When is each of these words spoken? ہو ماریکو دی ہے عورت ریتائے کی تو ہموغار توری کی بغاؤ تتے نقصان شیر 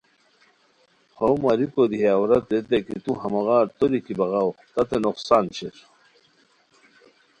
ہو 1.17 1.27
ماریکو 1.43 1.83
دی 1.91 1.97
ہے 2.03 2.11
عورت 2.17 2.43
ریتائے 2.51 2.79
کی 2.87 2.97
تو 3.05 3.11
ہموغار 3.23 3.65
توری 3.77 3.99
کی 4.05 4.13
بغاؤ 4.19 4.49
تتے 4.73 4.97
نقصان 5.07 5.45
شیر 5.57 5.77